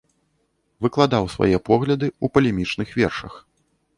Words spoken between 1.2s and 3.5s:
свае погляды ў палемічных вершах.